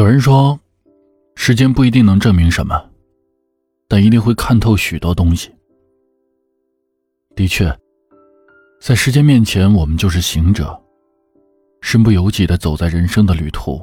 [0.00, 0.58] 有人说，
[1.34, 2.90] 时间不一定能证明什么，
[3.86, 5.54] 但一定会看透许多东西。
[7.36, 7.70] 的确，
[8.80, 10.74] 在时间面前，我们就是行者，
[11.82, 13.78] 身不由己的走在人生的旅途，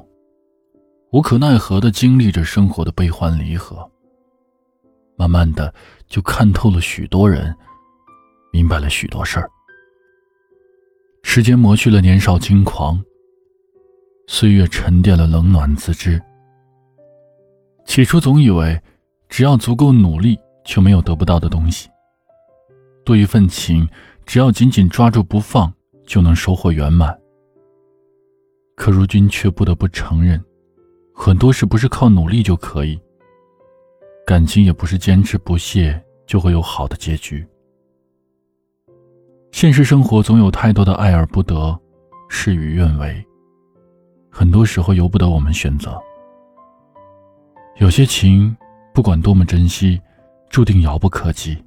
[1.12, 3.88] 无可奈何的经历着生活的悲欢离合。
[5.18, 5.72] 慢慢的，
[6.08, 7.56] 就看透了许多人，
[8.52, 9.48] 明白了许多事儿。
[11.22, 13.00] 时间磨去了年少轻狂。
[14.30, 16.21] 岁月沉淀了冷暖自知。
[17.86, 18.79] 起初总以为，
[19.29, 21.89] 只要足够努力，就没有得不到的东西。
[23.05, 23.88] 对一份情，
[24.25, 25.74] 只要紧紧抓住不放，
[26.05, 27.18] 就能收获圆满。
[28.75, 30.44] 可如今却不得不承认，
[31.16, 33.00] 很多事不是靠努力就可以。
[34.25, 37.47] 感情也不是坚持不懈就会有好的结局。
[39.53, 41.80] 现实生活总有太多的爱而不得，
[42.28, 43.25] 事与愿违。
[44.38, 46.00] 很多时候由不得我们选择。
[47.77, 48.55] 有些情，
[48.94, 49.99] 不管多么珍惜，
[50.47, 51.57] 注定遥不可及；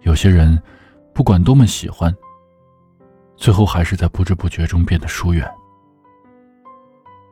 [0.00, 0.60] 有些人，
[1.14, 2.12] 不管多么喜欢，
[3.36, 5.48] 最后还是在不知不觉中变得疏远。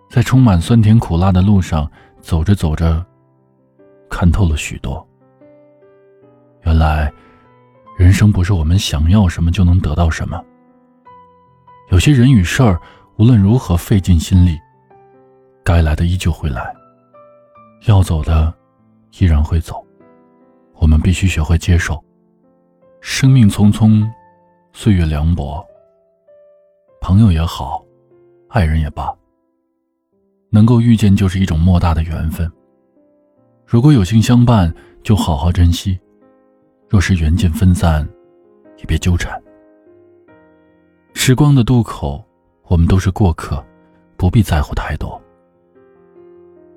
[0.08, 1.90] 在充满酸甜苦辣的路上
[2.20, 3.04] 走着走着，
[4.08, 5.04] 看透了许多。
[6.62, 7.12] 原来，
[7.98, 10.40] 人生不是我们想要什么就能得到什么。
[11.88, 12.80] 有些人与事儿。
[13.16, 14.58] 无论如何费尽心力，
[15.62, 16.74] 该来的依旧会来，
[17.86, 18.52] 要走的
[19.20, 19.84] 依然会走。
[20.80, 22.02] 我们必须学会接受。
[23.00, 24.04] 生命匆匆，
[24.72, 25.64] 岁月凉薄。
[27.00, 27.84] 朋友也好，
[28.48, 29.14] 爱人也罢，
[30.50, 32.50] 能够遇见就是一种莫大的缘分。
[33.64, 35.96] 如果有幸相伴，就好好珍惜；
[36.88, 38.08] 若是缘尽分散，
[38.78, 39.40] 也别纠缠。
[41.14, 42.20] 时光的渡口。
[42.66, 43.64] 我们都是过客，
[44.16, 45.20] 不必在乎太多。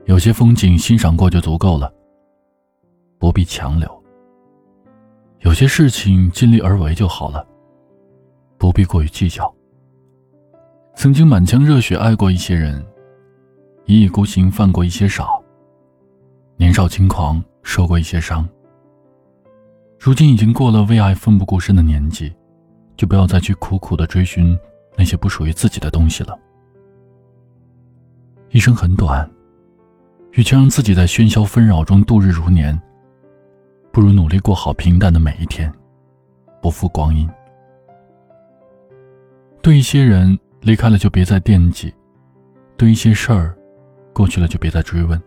[0.05, 1.91] 有些风景欣赏过就足够了，
[3.17, 4.03] 不必强留。
[5.39, 7.45] 有些事情尽力而为就好了，
[8.57, 9.53] 不必过于计较。
[10.95, 12.85] 曾经满腔热血爱过一些人，
[13.85, 15.28] 一意孤行犯过一些傻，
[16.57, 18.47] 年少轻狂受过一些伤。
[20.00, 22.33] 如今已经过了为爱奋不顾身的年纪，
[22.95, 24.57] 就不要再去苦苦的追寻。
[24.97, 26.38] 那些不属于自己的东西了。
[28.50, 29.30] 一生很短，
[30.31, 32.78] 与其让自己在喧嚣纷扰中度日如年，
[33.91, 35.72] 不如努力过好平淡的每一天，
[36.62, 37.30] 不负光阴。
[39.62, 41.94] 对一些人离开了就别再惦记，
[42.78, 43.56] 对一些事儿
[44.13, 45.22] 过去了就别再追问。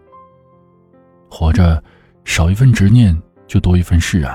[1.28, 1.80] 活着，
[2.24, 3.16] 少一份执念，
[3.46, 4.34] 就多一份释然；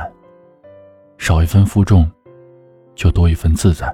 [1.18, 2.10] 少一份负重，
[2.94, 3.94] 就多一份自在。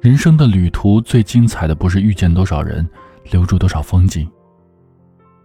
[0.00, 2.88] 人生的旅途最精彩的不是遇见多少人，
[3.30, 4.30] 留住多少风景，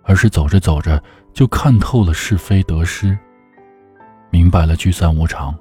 [0.03, 1.01] 而是走着走着
[1.33, 3.17] 就看透了是非得失，
[4.29, 5.57] 明白了聚散无常，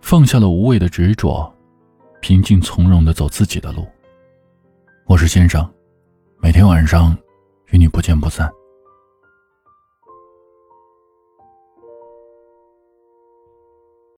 [0.00, 1.52] 放下了无谓的执着，
[2.22, 3.86] 平静从容的走自己的路。
[5.04, 5.68] 我是先生，
[6.40, 7.16] 每天晚上
[7.70, 8.50] 与你不见不散。